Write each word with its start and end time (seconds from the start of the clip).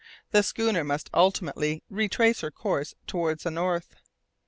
The 0.31 0.41
schooner 0.41 0.83
must 0.83 1.11
ultimately 1.13 1.83
retrace 1.87 2.41
her 2.41 2.49
course 2.49 2.95
towards 3.05 3.43
the 3.43 3.51
north. 3.51 3.93